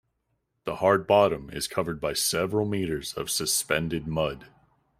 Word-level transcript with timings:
The 0.63 0.77
hard 0.77 1.05
bottom 1.05 1.51
is 1.51 1.67
covered 1.67 2.01
by 2.01 2.13
several 2.13 2.67
meters 2.67 3.13
of 3.13 3.29
suspended 3.29 4.07
mud. 4.07 4.47